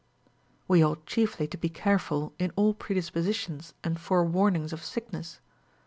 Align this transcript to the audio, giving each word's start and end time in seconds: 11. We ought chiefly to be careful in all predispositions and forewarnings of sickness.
11. 0.67 0.67
We 0.67 0.83
ought 0.83 1.05
chiefly 1.05 1.47
to 1.47 1.57
be 1.59 1.69
careful 1.69 2.33
in 2.39 2.49
all 2.55 2.73
predispositions 2.73 3.75
and 3.83 3.99
forewarnings 3.99 4.73
of 4.73 4.83
sickness. 4.83 5.39